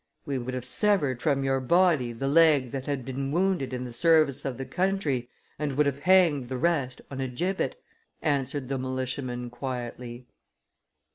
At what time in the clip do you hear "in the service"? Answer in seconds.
3.71-4.45